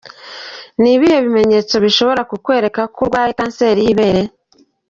[0.81, 4.21] Ni ibihe bimenyetso bishobora kukwereka ko urwaye kanseri y’ibere?.